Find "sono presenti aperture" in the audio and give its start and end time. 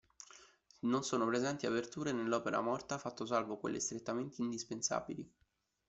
1.03-2.11